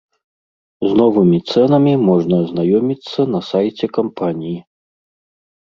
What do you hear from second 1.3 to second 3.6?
цэнамі можна азнаёміцца на